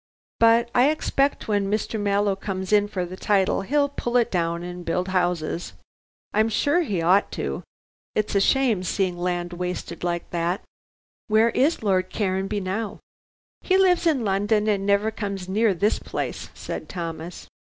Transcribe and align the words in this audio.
But 0.39 0.71
I 0.73 0.89
expect 0.89 1.47
when 1.47 1.69
Mr. 1.69 1.99
Mallow 1.99 2.35
comes 2.35 2.73
in 2.73 2.87
for 2.87 3.05
the 3.05 3.15
title 3.15 3.61
he'll 3.61 3.87
pull 3.87 4.17
it 4.17 4.31
down 4.31 4.63
and 4.63 4.83
build 4.83 5.09
'ouses. 5.09 5.73
I'm 6.33 6.49
sure 6.49 6.81
he 6.81 7.03
ought 7.03 7.31
to: 7.33 7.61
it's 8.15 8.33
a 8.33 8.41
shame 8.41 8.81
seeing 8.81 9.15
land 9.15 9.53
wasted 9.53 10.03
like 10.03 10.27
that." 10.31 10.63
"Where 11.27 11.51
is 11.51 11.83
Lord 11.83 12.09
Caranby 12.09 12.59
now?" 12.61 12.97
"He 13.61 13.77
lives 13.77 14.07
in 14.07 14.25
London 14.25 14.65
and 14.67 14.87
never 14.87 15.11
comes 15.11 15.47
near 15.47 15.71
this 15.71 15.99
place," 15.99 16.49
said 16.55 16.89
Thomas. 16.89 17.47